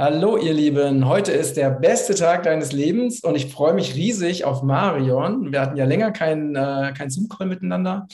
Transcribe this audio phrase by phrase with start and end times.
[0.00, 4.44] Hallo ihr Lieben, heute ist der beste Tag deines Lebens und ich freue mich riesig
[4.44, 5.50] auf Marion.
[5.50, 8.06] Wir hatten ja länger keinen äh, kein Zoom-Call miteinander.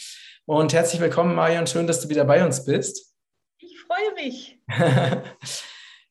[0.47, 3.13] Und herzlich willkommen, Marion, schön, dass du wieder bei uns bist.
[3.59, 4.59] Ich freue mich.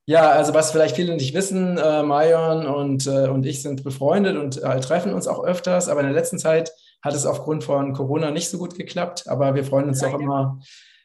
[0.05, 4.37] ja, also was vielleicht viele nicht wissen, äh, Marion und, äh, und ich sind befreundet
[4.37, 7.93] und äh, treffen uns auch öfters, aber in der letzten Zeit hat es aufgrund von
[7.93, 10.13] Corona nicht so gut geklappt, aber wir freuen uns Leider.
[10.13, 10.59] auch immer,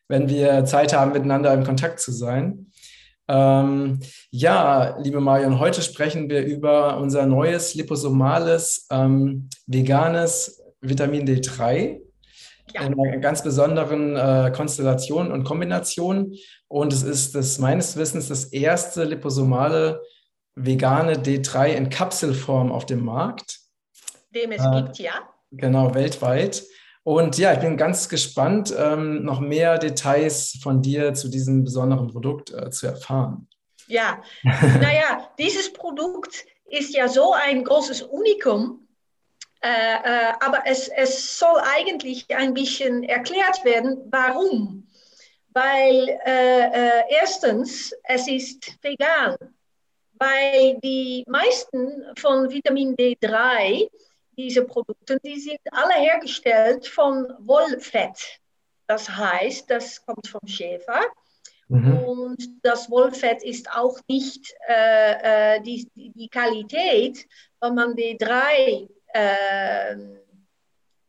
[0.08, 2.66] wenn wir Zeit haben, miteinander in Kontakt zu sein.
[3.28, 4.00] Ähm,
[4.30, 12.00] ja, liebe Marion, heute sprechen wir über unser neues liposomales ähm, veganes Vitamin D3
[12.74, 12.82] ja.
[12.82, 16.34] in einer ganz besonderen äh, Konstellation und Kombination.
[16.68, 20.00] Und es ist das meines Wissens das erste liposomale
[20.54, 23.58] vegane D3 in Kapselform auf dem Markt.
[24.34, 25.12] Dem es äh, gibt, ja.
[25.50, 26.62] Genau, weltweit.
[27.08, 32.08] Und ja, ich bin ganz gespannt, ähm, noch mehr Details von dir zu diesem besonderen
[32.08, 33.48] Produkt äh, zu erfahren.
[33.86, 38.86] Ja, naja, dieses Produkt ist ja so ein großes Unikum,
[39.62, 44.86] äh, äh, aber es, es soll eigentlich ein bisschen erklärt werden, warum.
[45.54, 49.34] Weil äh, äh, erstens, es ist vegan,
[50.18, 53.88] weil die meisten von Vitamin D3
[54.38, 58.40] diese Produkte, die sind alle hergestellt von Wollfett.
[58.86, 61.00] Das heißt, das kommt vom Schäfer.
[61.66, 61.98] Mhm.
[61.98, 67.26] Und das Wollfett ist auch nicht äh, äh die, die Qualität,
[67.60, 69.96] wenn man D3 äh,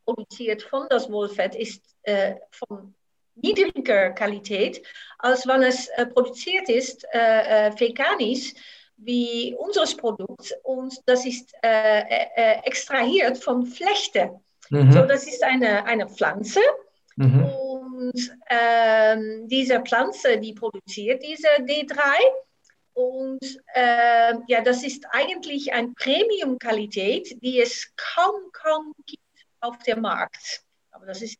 [0.03, 2.93] produziert von das Wollfett, ist äh, von
[3.35, 4.85] niedriger Qualität,
[5.19, 8.53] als wenn es äh, produziert ist, äh, äh veganisch
[9.01, 14.39] wie unseres Produkt und das ist äh, äh, extrahiert von Flechte.
[14.69, 14.91] Mhm.
[14.91, 16.59] So, das ist eine, eine Pflanze
[17.15, 17.45] mhm.
[17.45, 22.01] und ähm, diese Pflanze, die produziert diese D3
[22.93, 23.39] und
[23.73, 29.23] äh, ja, das ist eigentlich eine Premium-Qualität, die es kaum, kaum gibt
[29.61, 30.63] auf dem Markt.
[30.91, 31.37] Aber das ist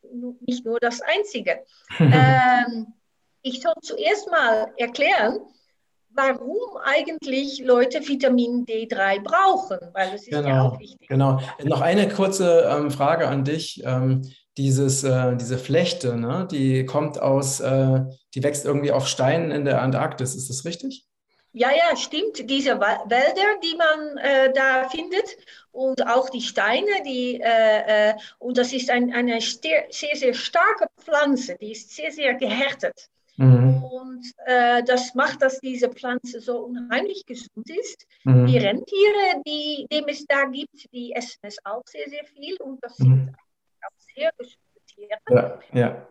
[0.48, 1.66] nicht nur das Einzige.
[2.00, 2.94] ähm,
[3.42, 5.42] ich soll zuerst mal erklären,
[6.14, 11.08] warum eigentlich Leute Vitamin D3 brauchen, weil das ist genau, ja auch wichtig.
[11.08, 11.40] Genau.
[11.64, 13.82] Noch eine kurze ähm, Frage an dich.
[13.86, 14.22] Ähm,
[14.58, 18.02] dieses, äh, diese Flechte, ne, die kommt aus, äh,
[18.36, 21.06] die wächst irgendwie auf Steinen in der Antarktis, ist das richtig?
[21.52, 22.50] Ja, ja, stimmt.
[22.50, 25.38] Diese Wälder, die man äh, da findet
[25.72, 30.88] und auch die Steine, die, äh, äh, und das ist ein, eine sehr, sehr starke
[31.00, 33.10] Pflanze, die ist sehr, sehr gehärtet.
[33.40, 33.84] Mhm.
[33.84, 38.06] Und äh, das macht, dass diese Pflanze so unheimlich gesund ist.
[38.26, 38.48] Mhm.
[38.48, 42.84] Die Rentiere, die, die es da gibt, die essen es auch sehr, sehr viel und
[42.84, 43.06] das mhm.
[43.06, 43.36] sind
[43.82, 44.58] auch sehr gesunde
[44.88, 45.20] Tiere.
[45.30, 46.08] Ja, ja.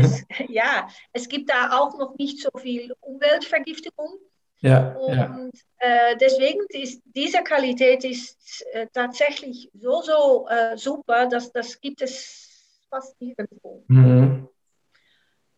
[0.00, 4.20] es, ja, es gibt da auch noch nicht so viel Umweltvergiftung.
[4.60, 5.50] Ja, und ja.
[5.78, 12.02] Äh, deswegen ist diese Qualität ist äh, tatsächlich so, so äh, super, dass das gibt
[12.02, 13.82] es fast nirgendwo.
[13.88, 14.49] Mhm.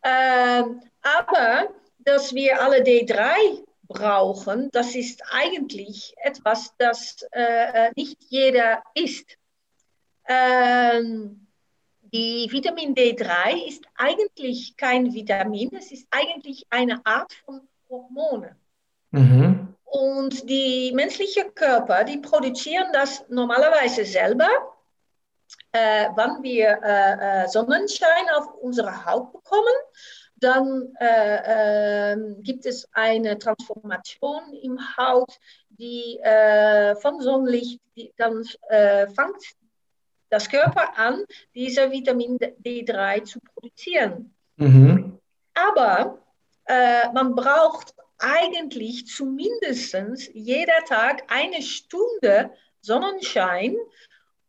[0.03, 1.69] Ähm, aber
[1.99, 9.37] dass wir alle D3 brauchen, das ist eigentlich etwas, das äh, äh, nicht jeder isst.
[10.27, 11.47] Ähm,
[12.01, 18.55] die Vitamin D3 ist eigentlich kein Vitamin, es ist eigentlich eine Art von Hormone.
[19.11, 19.75] Mhm.
[19.85, 24.47] Und die menschlichen Körper, die produzieren das normalerweise selber,
[25.73, 29.75] äh, wenn wir äh, äh Sonnenschein auf unsere Haut bekommen
[30.43, 35.39] dann äh, äh, gibt es eine Transformation im Haut,
[35.69, 39.41] die äh, von Sonnenlicht, die, dann äh, fängt
[40.29, 41.23] das Körper an,
[41.55, 44.33] diese Vitamin D3 zu produzieren.
[44.57, 45.19] Mhm.
[45.53, 46.19] Aber
[47.13, 49.93] man braucht eigentlich zumindest
[50.33, 53.75] jeder Tag eine Stunde Sonnenschein,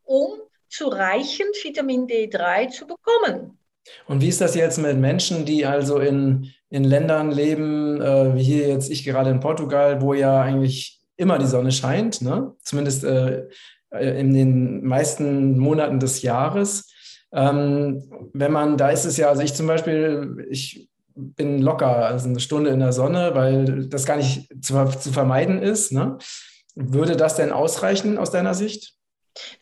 [0.05, 0.41] um
[0.75, 3.59] zu reichen Vitamin D3 zu bekommen.
[4.07, 8.43] Und wie ist das jetzt mit Menschen, die also in, in Ländern leben, äh, wie
[8.43, 12.55] hier jetzt ich gerade in Portugal, wo ja eigentlich immer die Sonne scheint, ne?
[12.63, 13.47] zumindest äh,
[13.91, 16.91] äh, in den meisten Monaten des Jahres.
[17.33, 22.29] Ähm, wenn man, da ist es ja, also ich zum Beispiel, ich bin locker, also
[22.29, 25.93] eine Stunde in der Sonne, weil das gar nicht zu, zu vermeiden ist.
[25.93, 26.19] Ne?
[26.75, 28.95] Würde das denn ausreichen aus deiner Sicht?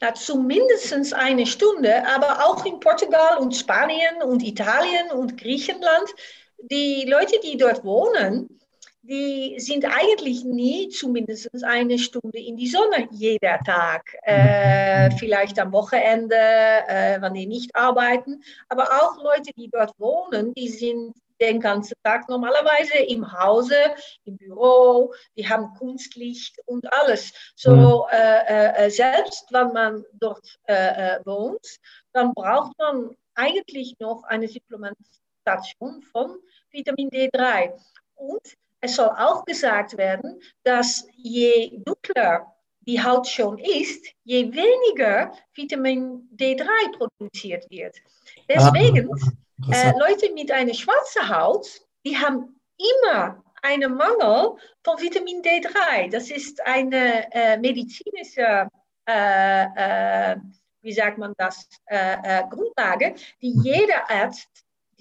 [0.01, 6.09] Na, zumindest eine Stunde, aber auch in Portugal und Spanien und Italien und Griechenland,
[6.59, 8.61] die Leute, die dort wohnen,
[9.03, 14.17] die sind eigentlich nie zumindest eine Stunde in die Sonne jeder Tag.
[14.23, 18.43] Äh, vielleicht am Wochenende, äh, wenn die nicht arbeiten.
[18.69, 23.77] Aber auch Leute, die dort wohnen, die sind den ganzen Tag normalerweise im Hause,
[24.25, 27.33] im Büro, die haben Kunstlicht und alles.
[27.57, 28.17] So, mhm.
[28.17, 31.67] äh, äh, selbst wenn man dort äh, äh, wohnt,
[32.13, 36.39] dann braucht man eigentlich noch eine Supplementation von
[36.71, 37.73] Vitamin D3.
[38.15, 38.43] Und
[38.81, 46.29] es soll auch gesagt werden, dass je dunkler die Haut schon ist, je weniger Vitamin
[46.37, 46.67] D3
[46.97, 47.97] produziert wird.
[48.49, 49.31] Deswegen, ah,
[49.71, 51.67] äh, Leute mit einer schwarzen Haut,
[52.05, 56.11] die haben immer einen Mangel von Vitamin D3.
[56.11, 58.69] Das ist eine äh, medizinische,
[59.09, 60.37] äh, äh
[60.85, 63.63] wie sagt man das, äh, äh, Grundlage, die mhm.
[63.63, 64.49] jeder Arzt,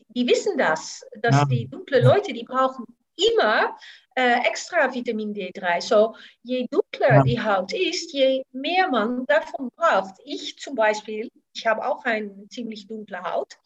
[0.10, 1.46] die wissen das, dass ja.
[1.46, 2.86] die dunkle Leute, die brauchen
[3.16, 3.78] immer
[4.14, 5.80] extra Vitamin D3.
[5.80, 7.24] So, je dunkler ja.
[7.24, 10.16] die Haut ist, je mehr man davon braucht.
[10.26, 13.58] Ich zum Beispiel, ich habe auch eine ziemlich dunkle Haut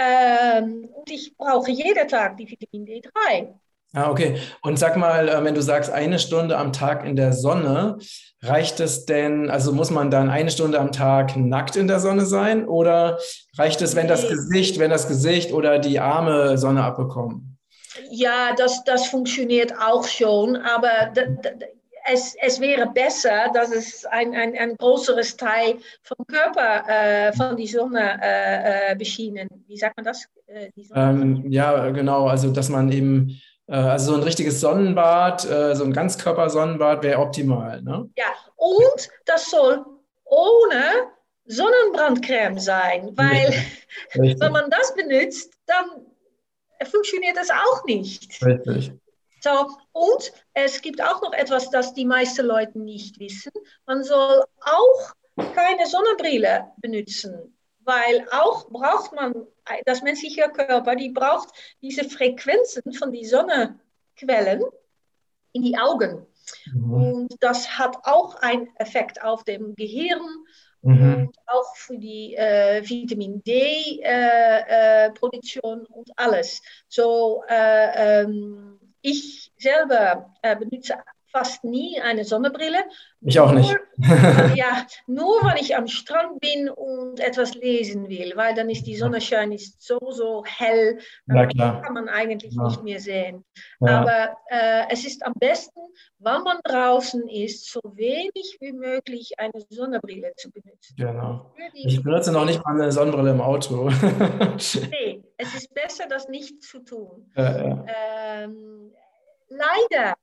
[0.00, 3.54] ähm, und ich brauche jeden Tag die Vitamin D3.
[3.92, 4.40] Ah, okay.
[4.62, 7.98] Und sag mal, äh, wenn du sagst, eine Stunde am Tag in der Sonne,
[8.40, 12.24] reicht es denn, also muss man dann eine Stunde am Tag nackt in der Sonne
[12.24, 13.18] sein oder
[13.58, 17.58] reicht es, wenn das Gesicht, wenn das Gesicht oder die Arme Sonne abbekommen?
[18.10, 21.12] Ja, das, das funktioniert auch schon, aber
[22.12, 27.56] es, es wäre besser, dass es ein, ein, ein größeres Teil vom Körper äh, von
[27.56, 29.48] die Sonne äh, äh beschienen.
[29.66, 30.26] Wie sagt man das?
[30.46, 32.26] Äh, ähm, ja, genau.
[32.28, 37.20] Also, dass man eben, äh, also so ein richtiges Sonnenbad, äh, so ein Ganzkörpersonnenbad wäre
[37.20, 37.82] optimal.
[37.82, 38.08] Ne?
[38.16, 38.26] Ja,
[38.56, 39.84] und das soll
[40.24, 40.82] ohne
[41.46, 43.52] Sonnenbrandcreme sein, weil
[44.14, 46.06] wenn man das benutzt, dann
[46.90, 48.42] funktioniert das auch nicht.
[48.44, 48.92] Richtig.
[49.40, 53.52] So, und es gibt auch noch etwas, das die meisten Leute nicht wissen.
[53.86, 55.14] Man soll auch
[55.54, 59.34] keine Sonnenbrille benutzen, weil auch braucht man,
[59.86, 61.48] das menschliche Körper, die braucht
[61.80, 64.62] diese Frequenzen von den Sonnenquellen
[65.52, 66.26] in die Augen.
[66.72, 66.92] Mhm.
[66.92, 70.20] Und das hat auch einen Effekt auf dem Gehirn
[70.82, 71.14] Mhm.
[71.14, 74.00] Und auch für die äh, Vitamin D-Produktion
[75.80, 76.62] äh, äh, und alles.
[76.88, 80.94] So, äh, ähm, ich selber äh, benutze
[81.30, 82.78] fast nie eine Sonnenbrille.
[83.22, 83.76] Ich auch nicht.
[83.96, 84.08] Nur,
[84.56, 88.96] ja, nur wenn ich am Strand bin und etwas lesen will, weil dann ist die
[88.96, 92.64] Sonnenschein ist so, so hell, dann kann man eigentlich ja.
[92.64, 93.44] nicht mehr sehen.
[93.80, 94.00] Ja.
[94.00, 95.80] Aber äh, es ist am besten,
[96.18, 100.94] wenn man draußen ist, so wenig wie möglich eine Sonnenbrille zu benutzen.
[100.96, 101.52] Genau.
[101.74, 103.90] Ich benutze noch nicht mal eine Sonnenbrille im Auto.
[104.90, 107.30] nee, es ist besser, das nicht zu tun.
[107.36, 108.92] Ja, ähm,
[109.48, 110.14] leider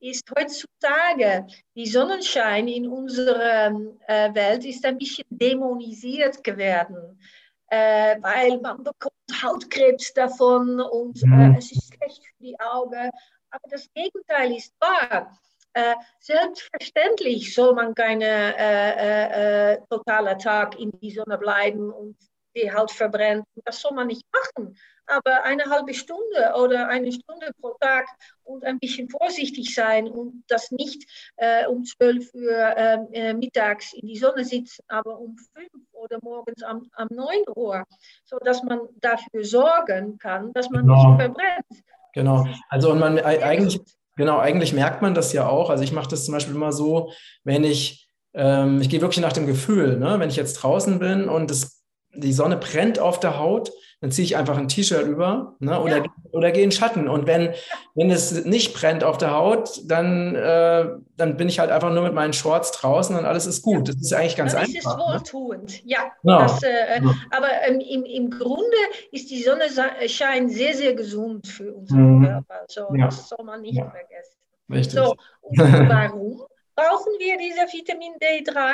[0.00, 3.70] ist heutzutage die Sonnenschein in unserer
[4.06, 7.20] äh, Welt ist ein bisschen dämonisiert geworden,
[7.68, 11.54] äh, weil man bekommt Hautkrebs davon und äh, mhm.
[11.56, 13.10] es ist schlecht für die Augen.
[13.50, 15.36] Aber das Gegenteil ist wahr.
[15.72, 22.16] Äh, selbstverständlich soll man keine äh, äh, totale Tag in die Sonne bleiben und
[22.56, 23.44] die Haut verbrennt.
[23.64, 24.76] Das soll man nicht machen
[25.10, 28.06] aber eine halbe Stunde oder eine Stunde pro Tag
[28.44, 31.04] und ein bisschen vorsichtig sein und das nicht
[31.36, 36.18] äh, um 12 Uhr ähm, äh, mittags in die Sonne sitzen, aber um 5 oder
[36.22, 37.84] morgens am, am 9 Uhr,
[38.24, 40.94] sodass man dafür sorgen kann, dass man genau.
[40.94, 41.84] nicht verbrennt.
[42.12, 43.80] Genau, also und man eigentlich,
[44.16, 45.70] genau, eigentlich merkt man das ja auch.
[45.70, 47.12] Also ich mache das zum Beispiel immer so,
[47.44, 50.18] wenn ich, ähm, ich gehe wirklich nach dem Gefühl, ne?
[50.18, 51.79] wenn ich jetzt draußen bin und es,
[52.14, 55.78] die Sonne brennt auf der Haut, dann ziehe ich einfach ein T-Shirt über ne?
[55.78, 56.04] oder, ja.
[56.32, 57.06] oder gehe in Schatten.
[57.06, 57.52] Und wenn,
[57.94, 60.88] wenn es nicht brennt auf der Haut, dann, äh,
[61.18, 63.88] dann bin ich halt einfach nur mit meinen Shorts draußen und alles ist gut.
[63.88, 64.74] Das ist eigentlich ganz das einfach.
[64.82, 65.90] Das ist wohltuend, ne?
[65.90, 66.12] ja.
[66.22, 66.42] ja.
[66.42, 67.14] Das, äh, ja.
[67.30, 68.76] Aber ähm, im, im Grunde
[69.12, 72.24] ist die Sonnenschein sehr, sehr gesund für unseren mhm.
[72.24, 72.64] Körper.
[72.68, 74.38] So, Das soll man nicht vergessen.
[74.70, 74.98] Richtig.
[74.98, 76.42] So, und warum
[76.74, 78.72] brauchen wir diese Vitamin D3?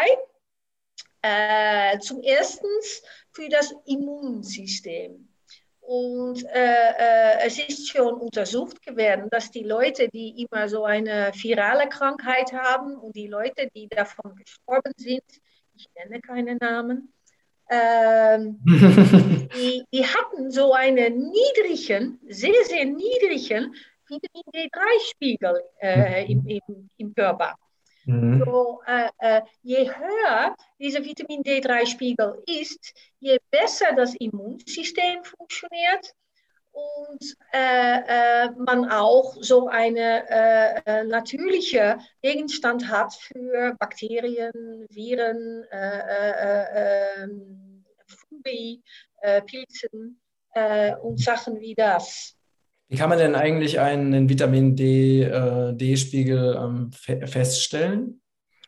[1.22, 2.66] Äh, zum ersten
[3.36, 5.28] für das Immunsystem.
[5.80, 11.30] Und äh, äh, es ist schon untersucht geworden, dass die Leute, die immer so eine
[11.34, 15.22] virale Krankheit haben und die Leute, die davon gestorben sind,
[15.76, 17.12] ich nenne keine Namen,
[17.70, 18.58] ähm,
[19.54, 23.74] die, die, hatten so einen niedrigen, sehr, sehr niedrigen
[24.08, 27.54] Vitamin D3-Spiegel äh, im, im, im Körper.
[28.06, 28.42] Mhm.
[28.44, 36.14] So, äh, äh, je höher dieser Vitamin D3-Spiegel ist, je besser das Immunsystem funktioniert
[36.70, 45.64] und äh, äh man auch so eine äh, äh, natürliche Gegenstand hat für Bakterien, Viren,
[45.72, 48.82] ähm, Fungi,
[49.46, 50.20] Pilzen
[51.02, 52.35] und Sachen wie das.
[52.88, 58.20] Wie kann man denn eigentlich einen Vitamin D-Spiegel äh, ähm, fe feststellen?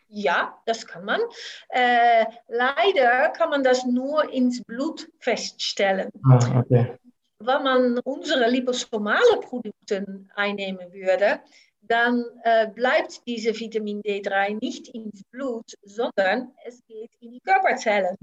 [0.09, 1.21] Ja, das kann man.
[1.69, 6.11] Äh, leider kann man das nur ins Blut feststellen.
[6.25, 6.97] Ah, okay.
[7.41, 11.41] Wenn man unsere liposomale Produkte einnehmen würde,
[11.83, 18.17] dann äh, bleibt diese Vitamin D3 nicht ins Blut, sondern es geht in die Körperzellen.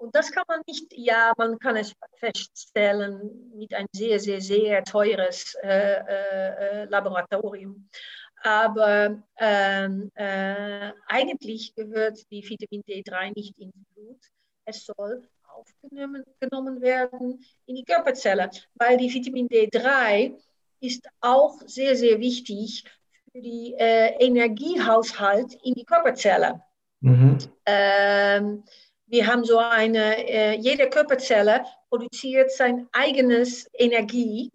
[0.00, 4.82] Und das kann man nicht, ja, man kann es feststellen mit einem sehr, sehr, sehr
[4.82, 7.86] teures äh, äh, Laboratorium.
[8.42, 14.20] Aber ähm, äh, eigentlich gehört die Vitamin D3 nicht ins Blut.
[14.64, 20.34] Es soll aufgenommen werden in die Körperzelle, weil die Vitamin D3
[20.80, 22.84] ist auch sehr, sehr wichtig
[23.30, 26.62] für den äh, Energiehaushalt in die Körperzelle.
[27.00, 27.36] Mhm.
[27.66, 28.64] Ähm,
[29.10, 34.50] wir haben so eine, äh, jede Körperzelle produziert sein eigenes Energie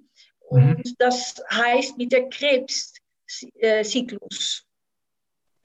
[0.49, 0.71] mhm.
[0.71, 4.65] und das heißt mit der Krebszyklus.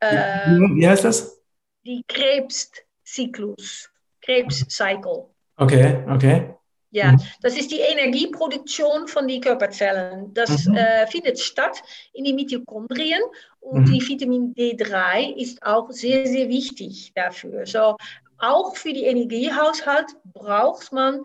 [0.01, 1.41] Äh, wie heißt das?
[1.85, 3.89] Die Krebszyklus,
[4.23, 5.27] Krebscycle.
[5.57, 6.55] Okay, okay.
[6.93, 7.21] Ja, mhm.
[7.43, 10.35] das ist die Energieproduktion von den Körperzellen.
[10.35, 10.75] Das mhm.
[10.75, 11.81] äh, findet statt
[12.13, 13.23] in den Mitochondrien
[13.61, 13.93] und mhm.
[13.93, 17.65] die Vitamin D3 ist auch sehr, sehr wichtig dafür.
[17.65, 17.95] So,
[18.41, 21.23] auch für den Energiehaushalt braucht man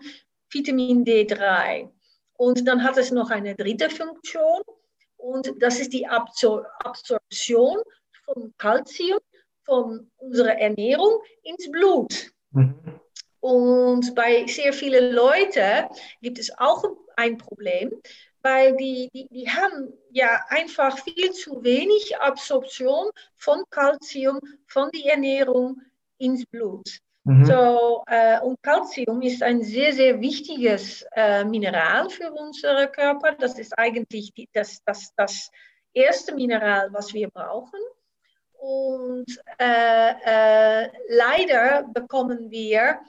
[0.50, 1.90] Vitamin D3.
[2.34, 4.62] Und dann hat es noch eine dritte Funktion
[5.16, 7.78] und das ist die Absor Absorption
[8.24, 9.18] von Kalzium
[9.64, 12.30] von unserer Ernährung ins Blut.
[12.50, 12.74] Mhm.
[13.40, 15.88] Und bei sehr vielen Leuten
[16.20, 16.84] gibt es auch
[17.16, 17.90] ein Problem,
[18.42, 25.12] weil die, die, die haben ja einfach viel zu wenig Absorption von Kalzium, von der
[25.12, 25.80] Ernährung
[26.18, 26.98] ins Blut.
[27.26, 27.44] Mhm.
[27.44, 33.32] So, äh, und Calcium ist ein sehr, sehr wichtiges äh, Mineral für unseren Körper.
[33.36, 35.50] Das ist eigentlich die, das, das, das
[35.92, 37.80] erste Mineral, was wir brauchen.
[38.58, 39.26] Und
[39.58, 43.00] äh, äh leider bekommen wir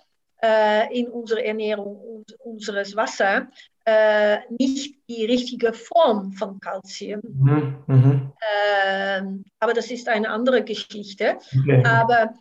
[0.41, 3.47] äh, in unserer Ernährung und unseres Wasser
[3.85, 7.21] äh, nicht die richtige Form von Calcium.
[7.23, 7.83] Mhm.
[7.85, 8.33] Mhm.
[8.65, 11.37] Ähm, aber das ist eine andere Geschichte.
[11.61, 11.83] Okay.
[11.85, 12.33] Aber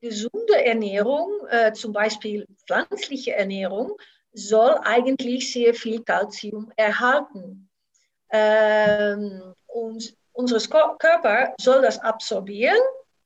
[0.00, 3.96] gesunde Ernährung, äh, zum Beispiel pflanzliche Ernährung,
[4.32, 7.68] soll eigentlich sehr viel Kalzium erhalten.
[8.30, 10.60] Ähm, und unser
[10.98, 12.78] Körper soll das absorbieren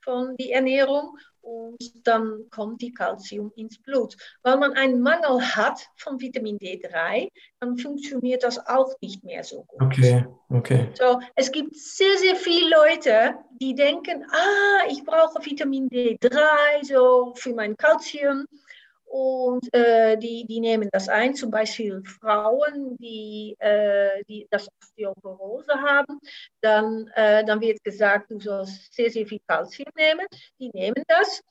[0.02, 4.16] von der Ernährung und dann kommt die Kalzium ins Blut.
[4.42, 7.28] Weil man einen Mangel hat von Vitamin D3,
[7.60, 9.82] dann funktioniert das auch nicht mehr so gut.
[9.82, 10.88] Okay, okay.
[10.94, 16.38] So, es gibt sehr, sehr viele Leute, die denken, ah, ich brauche Vitamin D3
[16.82, 18.46] so für mein Kalzium.
[19.12, 25.74] Und äh, die, die nehmen das ein, zum Beispiel Frauen, die, äh, die das Osteoporose
[25.74, 26.18] haben.
[26.62, 30.26] Dann, äh, dann wird gesagt, du sollst sehr, sehr viel Kalzium nehmen.
[30.58, 31.42] Die nehmen das.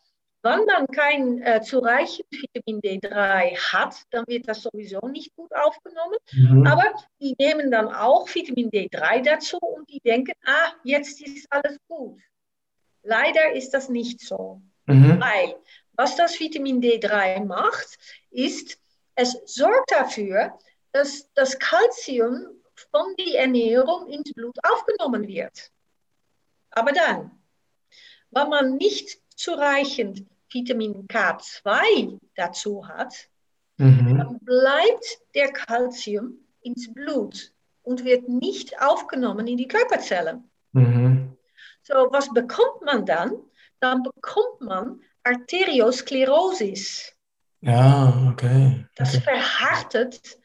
[0.42, 6.18] Wenn man kein äh, zureichend Vitamin D3 hat, dann wird das sowieso nicht gut aufgenommen.
[6.32, 6.66] Mhm.
[6.66, 6.86] Aber
[7.20, 12.20] die nehmen dann auch Vitamin D3 dazu und die denken, ah, jetzt ist alles gut.
[13.04, 14.64] Leider ist das nicht so.
[14.88, 15.22] Mhm.
[15.22, 15.56] Weil
[16.02, 18.00] was das Vitamin D3 macht,
[18.32, 18.80] ist,
[19.14, 20.58] es sorgt dafür,
[20.92, 25.72] dass das Kalzium von der Ernährung ins Blut aufgenommen wird.
[26.72, 27.30] Aber dann,
[28.32, 33.14] wenn man nicht zureichend Vitamin K2 dazu hat,
[33.78, 34.18] mhm.
[34.18, 37.54] dann bleibt der Kalzium ins Blut
[37.84, 40.50] und wird nicht aufgenommen in die Körperzellen.
[40.72, 41.38] Mhm.
[41.84, 43.34] So, was bekommt man dann?
[43.80, 47.14] Dann bekommt man Arteriosklerosis.
[47.62, 48.86] Ja, okay.
[48.96, 50.40] Das verhärtet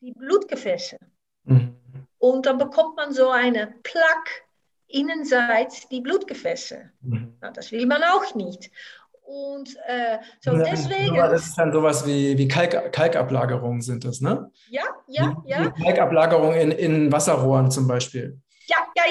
[0.00, 0.98] die Blutgefäße.
[1.44, 1.76] Mhm.
[2.18, 4.42] Und dann bekommt man so eine Plaque
[4.88, 6.90] innenseits die Blutgefäße.
[7.00, 7.36] Mhm.
[7.40, 8.70] Na, das will man auch nicht.
[9.22, 11.16] Und äh, so ja, deswegen.
[11.16, 14.50] das ist dann sowas wie, wie Kalk, Kalkablagerungen sind das, ne?
[14.68, 15.64] Ja, ja, wie, ja.
[15.64, 18.40] Wie Kalkablagerung in, in Wasserrohren zum Beispiel.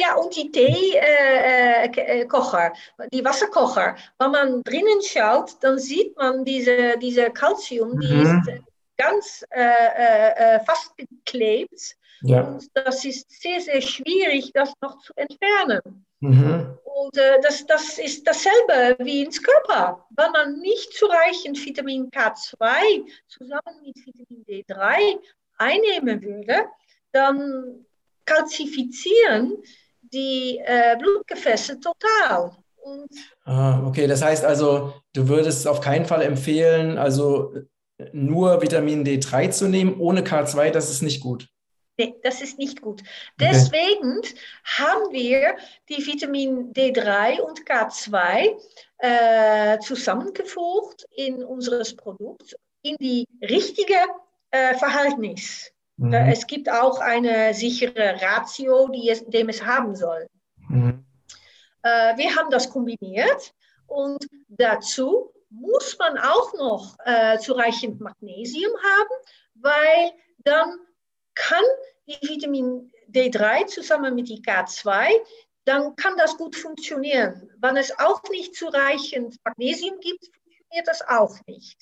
[0.02, 3.96] Ja, und die Teekocher, äh, äh, die Wasserkocher.
[4.18, 8.22] Wenn man drinnen schaut, dann sieht man diese, diese Calcium, die mhm.
[8.22, 8.50] ist
[8.98, 11.96] ganz äh, fast geklebt.
[12.24, 12.42] Ja.
[12.42, 16.04] Und das ist sehr, sehr schwierig, das noch zu entfernen.
[16.20, 16.78] Mhm.
[16.84, 20.06] Und äh, das, das ist dasselbe wie ins Körper.
[20.16, 25.20] Wenn man nicht zureichend Vitamin K2 zusammen mit Vitamin D3
[25.58, 26.66] einnehmen würde,
[27.12, 27.86] dann
[28.26, 29.62] kalzifizieren
[30.14, 32.52] die äh, Blutgefäße total.
[32.84, 33.12] Und
[33.46, 37.54] ah, okay, das heißt also, du würdest auf keinen Fall empfehlen, also
[38.12, 41.48] nur Vitamin D3 zu nehmen, ohne K2, das ist nicht gut.
[41.98, 43.04] Nee, das ist nicht gut.
[43.40, 44.36] Deswegen okay.
[44.64, 45.56] haben wir
[45.90, 48.58] die Vitamin D3 und K2
[48.98, 54.00] äh, zusammengefügt in unseres Produkt in die richtige
[54.52, 55.72] äh, Verhältnis.
[56.02, 56.14] Mhm.
[56.14, 60.28] Es gibt auch eine sichere Ratio, die es, dem es haben soll.
[60.68, 61.06] Mhm.
[61.84, 63.54] Äh, wir haben das kombiniert
[63.86, 69.10] und dazu muss man auch noch äh, zureichend Magnesium haben,
[69.56, 70.80] weil dann
[71.36, 71.64] kann
[72.08, 75.08] die Vitamin D3 zusammen mit die K2,
[75.66, 77.52] dann kann das gut funktionieren.
[77.60, 81.78] Wenn es auch nicht zureichend Magnesium gibt, funktioniert das auch nicht.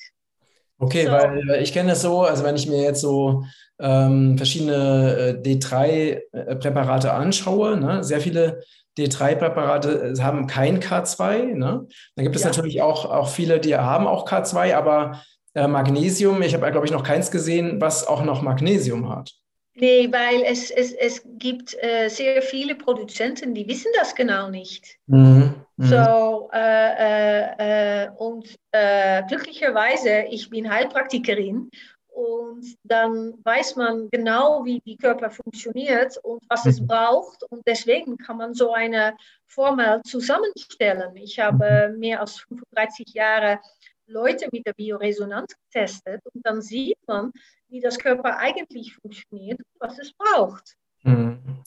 [0.79, 1.11] Okay, so.
[1.11, 3.43] weil ich kenne das so, also wenn ich mir jetzt so
[3.79, 8.61] ähm, verschiedene äh, D3-Präparate anschaue, ne, sehr viele
[8.97, 11.55] D3-Präparate äh, haben kein K2.
[11.55, 11.87] Ne?
[12.15, 12.49] Dann gibt es ja.
[12.49, 15.21] natürlich auch, auch viele, die haben auch K2, aber
[15.53, 19.31] äh, Magnesium, ich habe, glaube ich, noch keins gesehen, was auch noch Magnesium hat.
[19.75, 24.97] Nee, weil es, es, es gibt äh, sehr viele Produzenten, die wissen das genau nicht.
[25.07, 25.55] Mhm.
[25.79, 25.85] Mhm.
[25.85, 31.69] So, äh, äh, äh und äh, glücklicherweise, ich bin Heilpraktikerin
[32.09, 36.87] und dann weiß man genau, wie die Körper funktioniert und was es mhm.
[36.87, 37.43] braucht.
[37.49, 39.15] Und deswegen kann man so eine
[39.47, 41.15] Formel zusammenstellen.
[41.15, 41.99] Ich habe mhm.
[41.99, 43.59] mehr als 35 Jahre
[44.05, 47.31] Leute mit der Bioresonanz getestet und dann sieht man,
[47.69, 50.75] wie das Körper eigentlich funktioniert und was es braucht.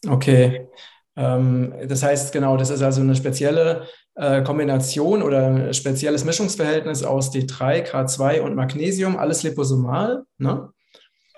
[0.07, 0.69] Okay.
[1.16, 7.02] Ähm, das heißt, genau, das ist also eine spezielle äh, Kombination oder ein spezielles Mischungsverhältnis
[7.02, 10.73] aus D3, K2 und Magnesium, alles liposomal, ne?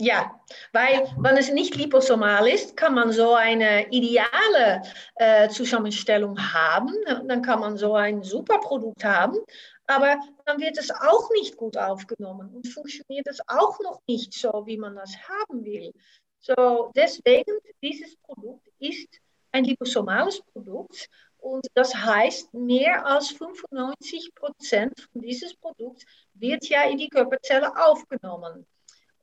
[0.00, 0.34] Ja,
[0.72, 4.82] weil wenn es nicht liposomal ist, kann man so eine ideale
[5.14, 6.92] äh, Zusammenstellung haben.
[7.28, 9.38] Dann kann man so ein super Produkt haben,
[9.86, 14.64] aber dann wird es auch nicht gut aufgenommen und funktioniert es auch noch nicht so,
[14.66, 15.92] wie man das haben will.
[16.40, 19.08] So, deswegen, dieses Produkt ist
[19.54, 26.84] ein liposomales Produkt und das heißt, mehr als 95 Prozent von dieses Produkt wird ja
[26.84, 28.66] in die Körperzelle aufgenommen.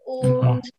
[0.06, 0.70] Und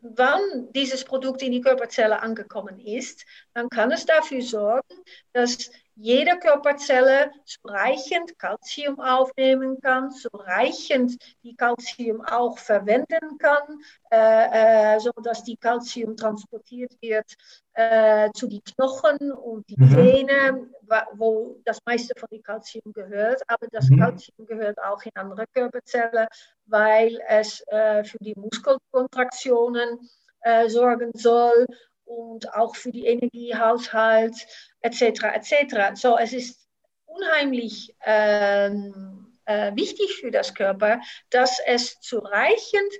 [0.00, 4.96] wenn dieses Produkt in die Körperzelle angekommen ist, dann kann es dafür sorgen,
[5.34, 15.00] dass jede Körperzelle zureichend Calcium aufnehmen kann, zureichend die Calcium auch verwenden kann, äh, äh,
[15.00, 17.34] sodass die Calcium transportiert wird
[17.74, 19.90] äh, zu den Knochen und die mhm.
[19.90, 20.70] Zähne,
[21.12, 23.42] wo das meiste von dem Calcium gehört.
[23.46, 23.98] Aber das mhm.
[23.98, 26.28] Calcium gehört auch in andere Körperzellen,
[26.64, 30.08] weil es äh, für die Muskelkontraktionen
[30.42, 31.66] äh, sorgen soll
[32.10, 34.34] und auch für die Energiehaushalt
[34.80, 35.22] etc.
[35.34, 35.94] etc.
[35.94, 36.66] So, es ist
[37.06, 42.92] unheimlich ähm, äh, wichtig für das Körper, dass es zureichend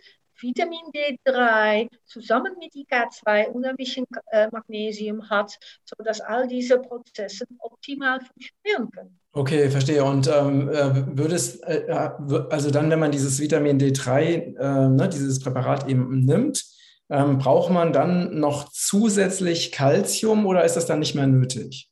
[0.42, 7.44] Vitamin D3 zusammen mit IK2 und ein bisschen äh, Magnesium hat, sodass all diese Prozesse
[7.58, 9.18] optimal funktionieren können.
[9.32, 10.02] Okay, verstehe.
[10.02, 11.84] Und ähm, äh, würde es, äh,
[12.48, 16.64] also dann, wenn man dieses Vitamin D3, äh, ne, dieses Präparat eben nimmt,
[17.10, 21.90] ähm, braucht man dann noch zusätzlich Kalzium oder ist das dann nicht mehr nötig?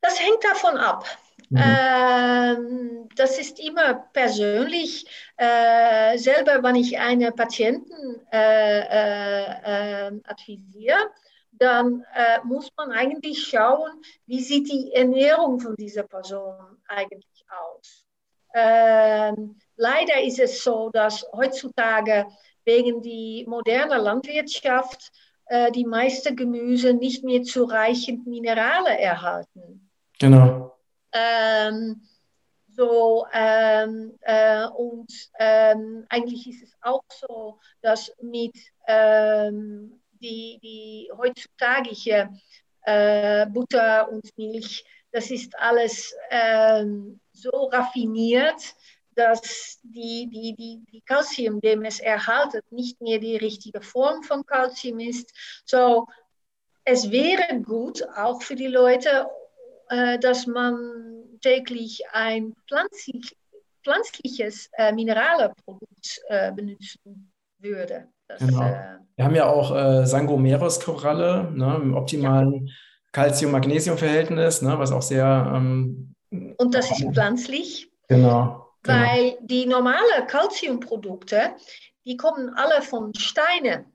[0.00, 1.04] Das hängt davon ab.
[1.48, 1.62] Mhm.
[1.62, 5.06] Ähm, das ist immer persönlich.
[5.36, 10.98] Äh, selber, wenn ich einen Patienten äh, äh, äh advisiere,
[11.52, 18.04] dann äh, muss man eigentlich schauen, wie sieht die Ernährung von dieser Person eigentlich aus.
[18.54, 22.26] Ähm, leider ist es so, dass heutzutage
[22.66, 25.10] wegen die moderne Landwirtschaft
[25.46, 29.88] äh, die meisten Gemüse nicht mehr zureichend Minerale erhalten.
[30.18, 30.76] Genau.
[31.12, 32.02] Ähm,
[32.76, 38.54] so, ähm, äh, und ähm, eigentlich ist es auch so, dass mit
[38.86, 42.28] ähm, die, die heutzutage
[42.82, 48.74] äh, Butter und Milch, das ist alles ähm, so raffiniert,
[49.16, 54.44] dass die, die, die, die Calcium, dem es erhalten, nicht mehr die richtige Form von
[54.44, 55.32] Calcium ist.
[55.64, 56.06] So,
[56.84, 59.26] es wäre gut, auch für die Leute,
[59.88, 63.36] äh, dass man täglich ein pflanzlich,
[63.82, 68.08] pflanzliches äh, Mineralprodukt äh, benutzen würde.
[68.28, 68.62] Das, genau.
[68.62, 72.72] Äh, Wir haben ja auch äh, Sangomeros-Koralle ne, im optimalen ja.
[73.12, 75.52] Calcium-Magnesium-Verhältnis, ne, was auch sehr.
[75.54, 77.90] Ähm, und das ist pflanzlich.
[78.08, 78.65] Genau.
[78.86, 78.98] Genau.
[78.98, 81.56] Weil die normalen Calciumprodukte,
[82.04, 83.92] die kommen alle von Steinen.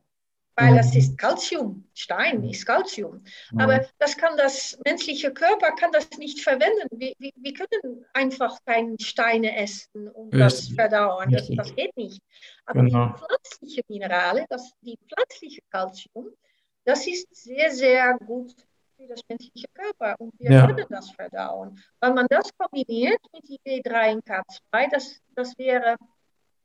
[0.55, 3.23] weil das ist Calcium, Stein ist Calcium.
[3.57, 6.87] Aber das kann das menschliche Körper kann das nicht verwenden.
[6.91, 11.31] Wir, wir, wir können einfach keine Steine essen und das verdauen.
[11.31, 12.21] Das, das, geht nicht.
[12.65, 13.07] Aber genau.
[13.07, 16.29] die pflanzlichen Minerale, das, die pflanzliche Calcium,
[16.83, 18.53] das ist sehr, sehr gut
[19.01, 20.67] für das menschliche Körper und wir ja.
[20.67, 21.79] können das verdauen.
[21.99, 25.95] Wenn man das kombiniert mit die B3 und K2, das, das wäre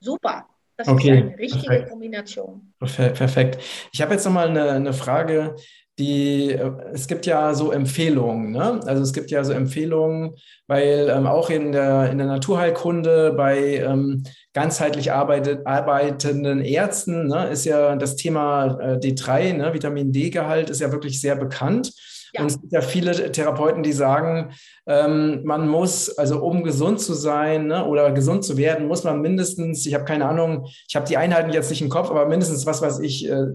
[0.01, 0.46] super.
[0.77, 1.16] Das okay.
[1.16, 1.90] ist eine richtige perfekt.
[1.90, 2.75] Kombination.
[2.79, 3.62] Perfekt.
[3.92, 5.57] Ich habe jetzt nochmal eine, eine Frage,
[5.99, 8.81] die, äh, es gibt ja so Empfehlungen, ne?
[8.85, 10.35] Also es gibt ja so Empfehlungen,
[10.66, 14.22] weil ähm, auch in der, in der Naturheilkunde bei ähm,
[14.53, 20.83] ganzheitlich arbeitet, arbeitenden Ärzten ne, ist ja das Thema äh, D3, ne, Vitamin D-Gehalt, ist
[20.83, 21.94] ja wirklich sehr bekannt.
[22.37, 22.42] Ja.
[22.42, 24.53] Und es gibt ja viele Therapeuten, die sagen,
[24.87, 29.20] ähm, man muss, also um gesund zu sein ne, oder gesund zu werden, muss man
[29.20, 32.66] mindestens, ich habe keine Ahnung, ich habe die Einheiten jetzt nicht im Kopf, aber mindestens
[32.66, 33.46] was weiß ich, äh,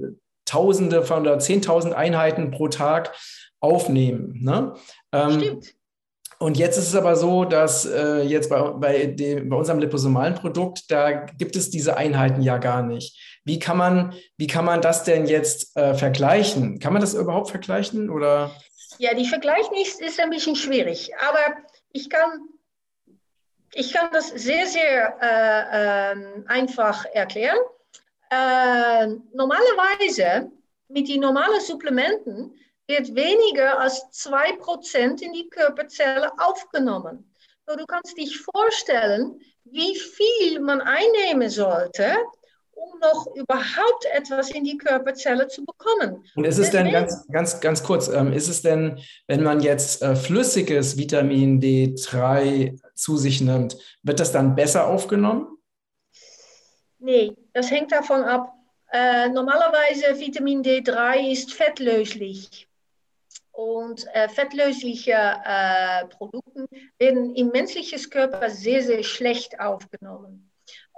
[0.45, 3.13] Tausende von oder Zehntausend Einheiten pro Tag
[3.61, 4.39] aufnehmen.
[4.41, 4.73] Ne?
[5.13, 5.75] Ähm, Stimmt.
[6.39, 10.33] Und jetzt ist es aber so, dass äh, jetzt bei, bei, dem, bei unserem liposomalen
[10.33, 13.39] Produkt, da gibt es diese Einheiten ja gar nicht.
[13.45, 16.79] Wie kann man, wie kann man das denn jetzt äh, vergleichen?
[16.79, 18.09] Kann man das überhaupt vergleichen?
[18.09, 18.49] Oder?
[19.01, 21.57] Ja, die Vergleichen ist, ist ein bisschen schwierig, aber
[21.91, 22.49] ich kann,
[23.73, 27.57] ich kann das sehr, sehr äh, ähm, einfach erklären.
[28.29, 30.51] Äh, normalerweise
[30.87, 32.53] mit den normalen Supplementen
[32.85, 37.33] wird weniger als 2% in die Körperzelle aufgenommen.
[37.65, 42.17] So, du kannst dich vorstellen, wie viel man einnehmen sollte,
[42.81, 46.23] um noch überhaupt etwas in die Körperzelle zu bekommen.
[46.35, 50.01] Und ist es denn ganz, ganz, ganz kurz, ähm, ist es denn, wenn man jetzt
[50.01, 55.47] äh, flüssiges Vitamin D3 zu sich nimmt, wird das dann besser aufgenommen?
[56.99, 58.53] Nee, das hängt davon ab.
[58.91, 62.67] Äh, normalerweise Vitamin D3 ist fettlöslich.
[63.51, 66.67] Und äh, fettlösliche äh, Produkte
[66.97, 70.50] werden im menschlichen Körper sehr, sehr schlecht aufgenommen.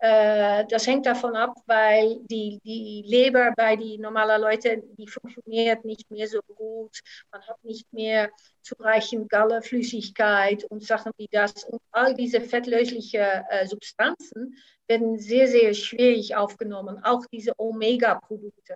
[0.04, 5.86] Äh, das hängt davon ab, weil die, die Leber bei den normalen Leuten, die funktioniert
[5.86, 7.00] nicht mehr so gut.
[7.32, 8.30] Man hat nicht mehr
[8.62, 11.64] zureichend Galleflüssigkeit und Sachen wie das.
[11.64, 17.02] Und all diese fettlöslichen äh, Substanzen werden sehr, sehr schwierig aufgenommen.
[17.02, 18.76] Auch diese Omega-Produkte.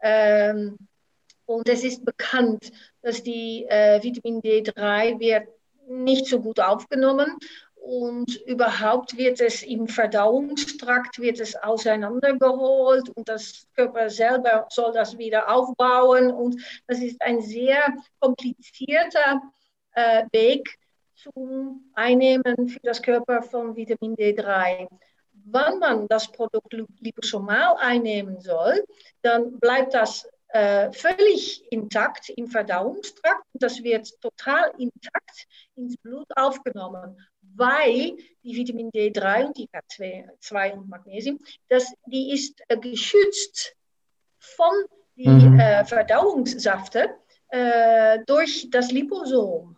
[0.00, 0.78] Ähm,
[1.46, 2.70] und es ist bekannt,
[3.02, 5.48] dass die äh, Vitamin D3 wird
[5.88, 7.36] nicht so gut aufgenommen
[7.82, 15.16] und überhaupt wird es im Verdauungstrakt wird es auseinandergeholt und das Körper selber soll das
[15.18, 19.42] wieder aufbauen und das ist ein sehr komplizierter
[19.92, 20.78] äh, Weg
[21.16, 24.88] zum Einnehmen für das Körper von Vitamin D3.
[25.32, 28.84] Wenn man das Produkt liposomal einnehmen soll,
[29.22, 33.44] dann bleibt das äh, völlig intakt im Verdauungstrakt.
[33.54, 37.16] Das wird total intakt ins Blut aufgenommen,
[37.54, 43.74] weil die Vitamin D3 und die K2 und Magnesium, das, die ist äh, geschützt
[44.38, 44.72] von
[45.16, 45.60] den mhm.
[45.60, 47.10] äh, Verdauungssafte
[47.48, 49.76] äh, durch das Liposom.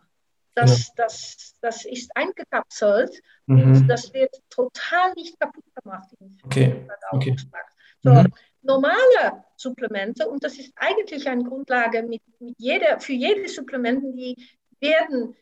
[0.55, 0.93] Das, ja.
[0.97, 3.61] das, das ist eingekapselt mhm.
[3.61, 6.85] und das wird total nicht kaputt gemacht im okay.
[6.87, 7.71] Verdauungstrakt.
[8.03, 8.15] Okay.
[8.15, 8.33] So, mhm
[8.63, 14.35] normale Supplemente, und das ist eigentlich eine Grundlage mit, mit jeder, für jede Supplementen, die
[14.79, 15.35] werden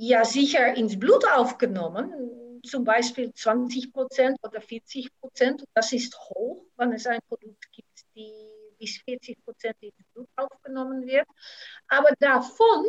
[0.00, 5.64] ja sicher ins Blut aufgenommen, zum Beispiel 20 Prozent oder 40 Prozent.
[5.74, 8.32] Das ist hoch, wenn es ein Produkt gibt, die
[8.78, 11.26] bis 40 Prozent ins Blut aufgenommen wird.
[11.88, 12.86] Aber davon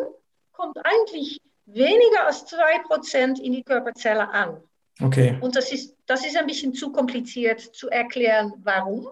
[0.54, 4.64] kommt eigentlich weniger als 2 Prozent in die Körperzelle an.
[5.02, 5.38] Okay.
[5.42, 9.10] Und das ist, das ist ein bisschen zu kompliziert zu erklären, warum.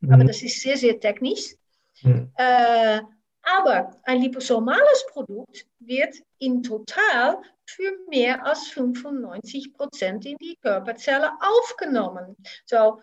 [0.00, 0.12] Mhm.
[0.12, 1.54] Aber das ist sehr, sehr technisch.
[2.02, 2.32] Mhm.
[2.36, 3.02] Äh,
[3.46, 11.30] aber ein liposomales Produkt wird in total für mehr als 95 Prozent in die Körperzelle
[11.40, 12.36] aufgenommen.
[12.64, 13.00] So,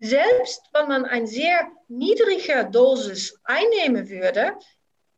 [0.00, 4.52] selbst wenn man eine sehr niedrige Dosis einnehmen würde,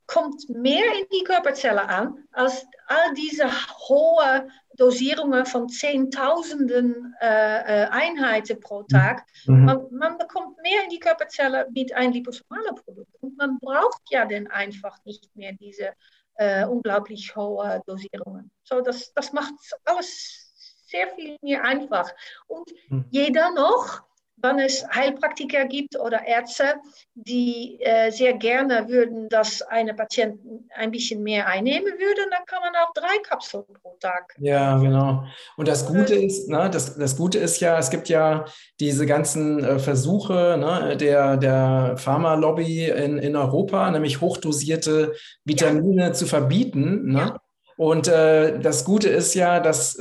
[0.07, 3.51] kommt mehr in die Körperzelle an als all diese
[3.89, 9.25] hohe Dosierungen von Zehntausenden äh, äh, Einheiten pro Tag.
[9.47, 9.65] Mhm.
[9.65, 13.11] Man, man, bekommt mehr in die Körperzelle mit einem liposomalen Produkt.
[13.21, 15.93] Und man braucht ja dann einfach nicht mehr diese
[16.35, 18.51] äh, unglaublich hohe Dosierungen.
[18.65, 20.53] So, das, das macht alles
[20.87, 22.11] sehr viel mehr einfach.
[22.47, 23.07] Und mhm.
[23.11, 24.03] jeder noch
[24.39, 26.75] wenn es Heilpraktiker gibt oder Ärzte,
[27.15, 30.39] die äh, sehr gerne würden, dass eine Patient
[30.75, 34.35] ein bisschen mehr einnehmen würde, dann kann man auch drei Kapseln pro Tag.
[34.39, 35.25] Ja, genau.
[35.57, 38.45] Und das Gute ist, ne, das, das Gute ist ja, es gibt ja
[38.79, 46.13] diese ganzen äh, Versuche ne, der, der Pharmalobby in, in Europa, nämlich hochdosierte Vitamine ja.
[46.13, 47.13] zu verbieten.
[47.13, 47.19] Ne?
[47.19, 47.37] Ja.
[47.79, 49.99] Und äh, das Gute ist ja, dass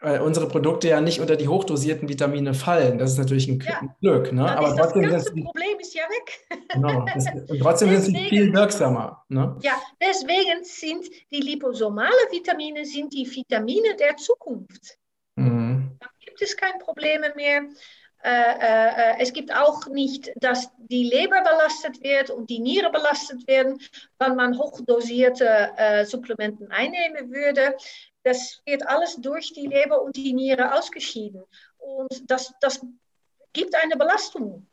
[0.00, 2.98] äh, unsere Produkte ja nicht unter die hochdosierten Vitamine fallen.
[2.98, 3.80] Das ist natürlich ein, ja.
[4.00, 4.32] Glück.
[4.32, 4.48] Ne?
[4.56, 6.60] Aber trotzdem das ganze Problem ist ja weg.
[6.68, 7.06] Genau.
[7.14, 9.24] Das, und trotzdem deswegen, sind sie viel wirksamer.
[9.28, 9.56] Ne?
[9.62, 14.98] Ja, deswegen sind die liposomale Vitamine sind die Vitamine der Zukunft.
[15.36, 15.96] Mhm.
[15.98, 17.62] Da gibt es keine Probleme mehr.
[18.24, 22.90] Äh, äh, äh, es gibt auch nicht, dass die Leber belastet wird und die Niere
[22.90, 23.80] belastet werden,
[24.18, 27.76] wenn man hochdosierte äh, Supplementen einnehmen würde.
[28.24, 31.44] Das wird alles durch die Leber und die Niere ausgeschieden.
[31.78, 32.84] Und das, das
[33.52, 34.66] gibt eine Belastung.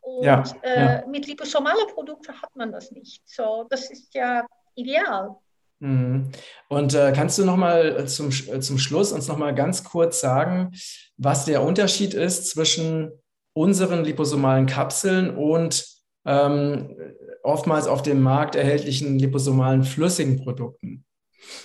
[0.00, 1.06] Und ja, äh, ja.
[1.06, 3.22] mit liposomalen Produkten hat man das nicht.
[3.24, 5.36] So, das ist ja ideal.
[5.78, 6.30] Mhm.
[6.68, 10.72] Und äh, kannst du noch mal zum, zum Schluss uns noch mal ganz kurz sagen,
[11.16, 13.12] was der Unterschied ist zwischen
[13.52, 15.86] unseren liposomalen Kapseln und
[16.24, 16.96] ähm,
[17.42, 20.91] oftmals auf dem Markt erhältlichen liposomalen flüssigen Produkten?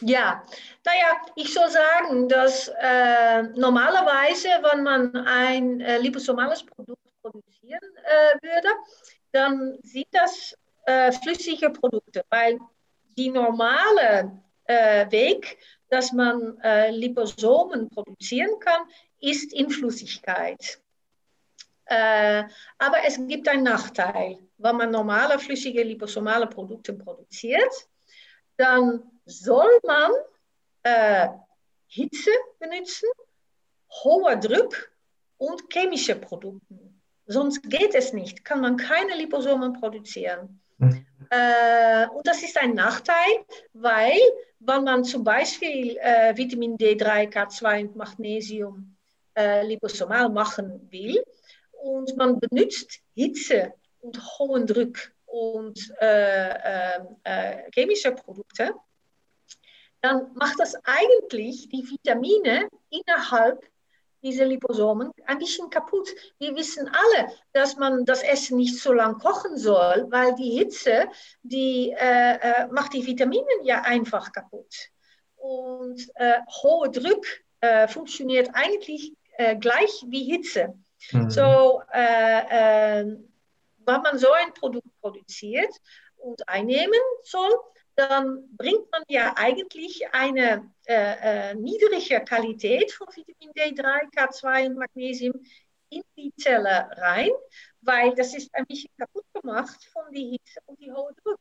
[0.02, 0.44] Ja,
[0.86, 8.38] naja, ich soll sagen, dass äh, normalerweise, wenn man ein äh, liposomales Produkt produzieren äh,
[8.42, 8.70] würde,
[9.32, 12.60] dann sind das äh, flüssige Produkte, weil
[13.18, 15.58] die normale äh, Weg,
[15.90, 18.82] dass man äh, Liposomen produzieren kann,
[19.20, 20.80] ist in Flüssigkeit.
[21.90, 24.38] aber es gibt einen Nachteil.
[24.58, 27.88] Wenn man normale flüssige liposomale Produkte produziert,
[28.58, 30.12] dann soll man
[30.84, 31.28] äh,
[31.88, 33.10] Hitze benutzen,
[34.04, 34.92] hoher Druck
[35.38, 36.76] und chemische Produkte.
[37.28, 40.62] Sonst geht es nicht, kann man keine Liposomen produzieren.
[40.78, 41.06] Mhm.
[41.30, 44.20] Äh, und das ist ein Nachteil, weil
[44.60, 48.96] wenn man zum Beispiel äh, Vitamin D3, K2 und Magnesium
[49.36, 51.22] äh, liposomal machen will
[51.84, 58.74] und man benutzt Hitze und hohen Druck und äh, äh, äh, chemische Produkte,
[60.02, 63.64] dann macht das eigentlich die Vitamine innerhalb
[64.24, 66.10] dieser Liposomen ein bisschen kaputt.
[66.40, 71.08] Wir wissen alle, dass man das Essen nicht so lang kochen soll, weil die Hitze,
[71.44, 74.74] die äh, äh, macht die Vitamine ja einfach kaputt.
[75.36, 77.26] Und äh, hoher Druck
[77.62, 80.74] äh, funktioniert eigentlich äh, gleich wie Hitze.
[81.12, 81.30] Mhm.
[81.30, 85.74] So, äh, wenn man so ein Produkt produziert
[86.18, 87.54] und einnehmen soll,
[87.98, 94.78] dann bringt man ja eigentlich eine äh, äh, niedrige Qualität von Vitamin D3, K2 und
[94.78, 95.34] Magnesium
[95.90, 97.32] in die Zelle rein,
[97.82, 101.40] weil das ist ein bisschen kaputt gemacht von der Hitze und die hohe Druck.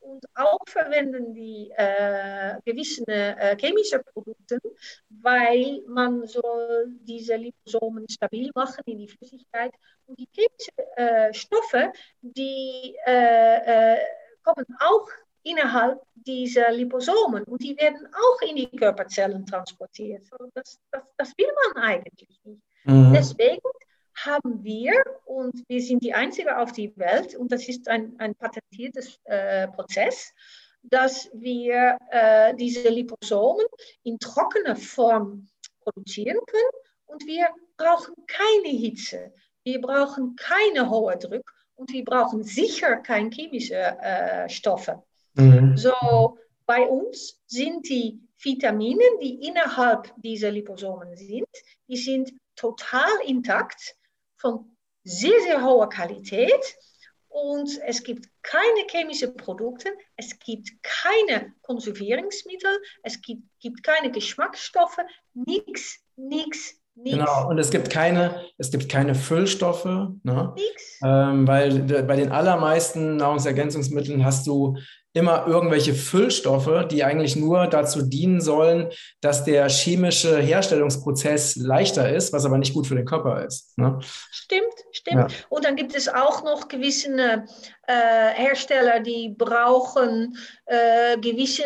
[0.00, 4.60] Und auch verwenden die äh, gewisse äh, chemische Produkte,
[5.08, 9.72] weil man soll diese Liposomen stabil machen in die Flüssigkeit.
[10.04, 11.90] Und die chemischen äh, Stoffe,
[12.20, 13.98] die äh, äh,
[14.42, 15.08] kommen auch
[15.44, 20.26] innerhalb dieser Liposomen und die werden auch in die Körperzellen transportiert.
[20.54, 22.62] Das, das, das will man eigentlich nicht.
[22.84, 23.12] Mhm.
[23.12, 23.60] Deswegen
[24.16, 24.92] haben wir,
[25.24, 29.68] und wir sind die Einzige auf der Welt, und das ist ein, ein patentiertes äh,
[29.68, 30.32] Prozess,
[30.82, 33.66] dass wir äh, diese Liposomen
[34.02, 35.46] in trockener Form
[35.80, 39.32] produzieren können und wir brauchen keine Hitze,
[39.64, 45.02] wir brauchen keine hohe Druck und wir brauchen sicher keine chemischen äh, Stoffe.
[45.34, 45.76] Mhm.
[45.76, 51.48] So, bei uns sind die Vitamine, die innerhalb dieser Liposomen sind,
[51.88, 53.96] die sind total intakt,
[54.36, 56.76] von sehr, sehr hoher Qualität.
[57.28, 62.70] Und es gibt keine chemischen Produkte, es gibt keine Konservierungsmittel,
[63.02, 64.98] es gibt, gibt keine Geschmacksstoffe,
[65.32, 67.18] nichts, nichts, Nichts.
[67.18, 70.54] Genau, und es gibt keine, es gibt keine Füllstoffe, ne?
[71.02, 74.76] Ähm, weil bei den allermeisten Nahrungsergänzungsmitteln hast du
[75.14, 82.32] immer irgendwelche Füllstoffe, die eigentlich nur dazu dienen sollen, dass der chemische Herstellungsprozess leichter ist,
[82.32, 83.78] was aber nicht gut für den Körper ist.
[83.78, 84.00] Ne?
[84.02, 85.30] Stimmt, stimmt.
[85.30, 85.38] Ja.
[85.50, 87.44] Und dann gibt es auch noch gewisse
[87.86, 87.94] äh,
[88.34, 91.62] Hersteller, die brauchen äh, gewisse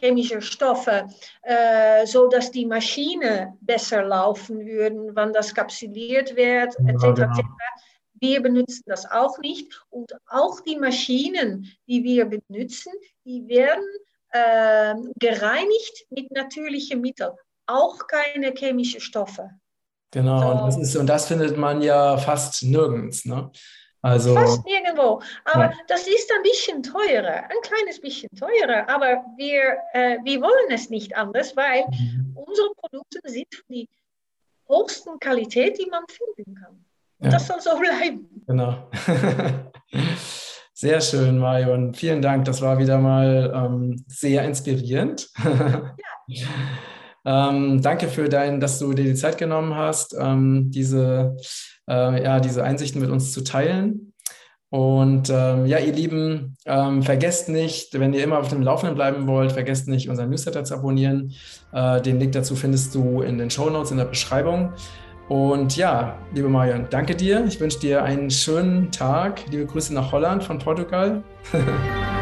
[0.00, 1.06] chemische Stoffe,
[1.42, 7.02] äh, so dass die Maschine besser laufen würden, wenn das kapsuliert wird, etc.
[7.02, 7.32] Ja, genau.
[8.20, 9.80] Wir benutzen das auch nicht.
[9.90, 12.92] Und auch die Maschinen, die wir benutzen,
[13.24, 13.84] die werden
[14.30, 17.32] äh, gereinigt mit natürlichen Mitteln.
[17.66, 19.50] Auch keine chemischen Stoffe.
[20.12, 20.48] Genau, so.
[20.48, 23.24] und, das ist, und das findet man ja fast nirgends.
[23.24, 23.50] Ne?
[24.02, 25.20] Also, Fast nirgendwo.
[25.44, 25.72] Aber ja.
[25.88, 28.88] das ist ein bisschen teurer, ein kleines bisschen teurer.
[28.88, 32.36] Aber wir, äh, wir wollen es nicht anders, weil mhm.
[32.36, 33.88] unsere Produkte sind die
[34.68, 36.84] höchsten Qualität, die man finden kann.
[37.20, 37.30] Ja.
[37.30, 38.28] Das soll so bleiben.
[38.46, 38.90] Genau.
[40.78, 41.94] Sehr schön, Marion.
[41.94, 42.44] Vielen Dank.
[42.44, 45.30] Das war wieder mal ähm, sehr inspirierend.
[46.26, 46.48] Ja.
[47.24, 51.34] ähm, danke für dein, dass du dir die Zeit genommen hast, ähm, diese,
[51.88, 54.12] äh, ja, diese Einsichten mit uns zu teilen.
[54.68, 59.26] Und ähm, ja, ihr Lieben, ähm, vergesst nicht, wenn ihr immer auf dem Laufenden bleiben
[59.26, 61.32] wollt, vergesst nicht, unseren Newsletter zu abonnieren.
[61.72, 64.74] Äh, den Link dazu findest du in den Show Notes in der Beschreibung.
[65.28, 67.44] Und ja, liebe Marion, danke dir.
[67.46, 69.40] Ich wünsche dir einen schönen Tag.
[69.50, 71.22] Liebe Grüße nach Holland von Portugal.